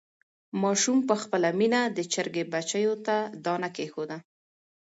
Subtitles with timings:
[0.61, 3.15] ماشوم په خپله مینه د چرګې بچیو ته
[3.45, 4.17] دانه کېښوده.